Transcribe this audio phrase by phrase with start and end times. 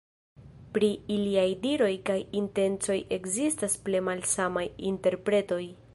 [0.77, 5.65] Pri iliaj diroj kaj intencoj ekzistas plej malsamaj interpretoj.